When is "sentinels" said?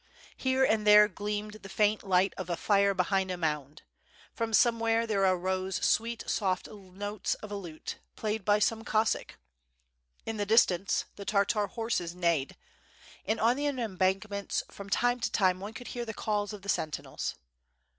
16.69-17.35